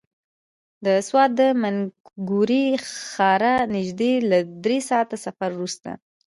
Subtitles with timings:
[0.85, 2.65] د سوات له مينګورې
[3.11, 5.89] ښاره نژدې له دری ساعته سفر وروسته.